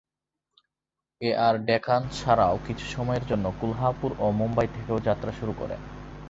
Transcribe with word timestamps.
Air 1.21 1.55
Deccan 1.67 2.03
এছাড়াও 2.09 2.55
কিছু 2.65 2.85
সময়ের 2.87 3.23
জন্য 3.25 3.45
কোলহাপুর 3.59 4.11
ও 4.17 4.35
মুম্বাই 4.39 4.67
থেকেও 4.75 4.97
যাত্রা 5.07 5.31
শুরু 5.39 5.53
করে। 5.55 5.75